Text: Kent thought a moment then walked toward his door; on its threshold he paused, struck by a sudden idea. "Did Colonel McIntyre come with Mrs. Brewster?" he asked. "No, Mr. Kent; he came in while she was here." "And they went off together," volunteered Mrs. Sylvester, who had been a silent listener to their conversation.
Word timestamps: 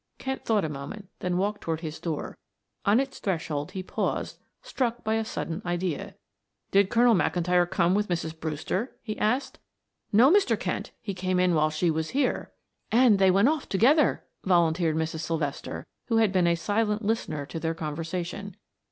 Kent 0.17 0.45
thought 0.45 0.65
a 0.65 0.69
moment 0.69 1.09
then 1.19 1.37
walked 1.37 1.61
toward 1.61 1.81
his 1.81 1.99
door; 1.99 2.35
on 2.85 2.99
its 2.99 3.19
threshold 3.19 3.73
he 3.73 3.83
paused, 3.83 4.39
struck 4.63 5.03
by 5.03 5.13
a 5.13 5.23
sudden 5.23 5.61
idea. 5.63 6.15
"Did 6.71 6.89
Colonel 6.89 7.13
McIntyre 7.13 7.69
come 7.69 7.93
with 7.93 8.07
Mrs. 8.07 8.39
Brewster?" 8.39 8.95
he 9.03 9.15
asked. 9.19 9.59
"No, 10.11 10.31
Mr. 10.31 10.59
Kent; 10.59 10.89
he 11.01 11.13
came 11.13 11.39
in 11.39 11.53
while 11.53 11.69
she 11.69 11.91
was 11.91 12.09
here." 12.17 12.51
"And 12.91 13.19
they 13.19 13.29
went 13.29 13.47
off 13.49 13.69
together," 13.69 14.25
volunteered 14.43 14.95
Mrs. 14.95 15.19
Sylvester, 15.19 15.85
who 16.07 16.17
had 16.17 16.31
been 16.31 16.47
a 16.47 16.55
silent 16.55 17.05
listener 17.05 17.45
to 17.45 17.59
their 17.59 17.75
conversation. 17.75 18.55